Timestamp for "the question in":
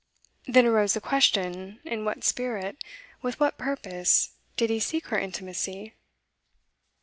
0.95-2.05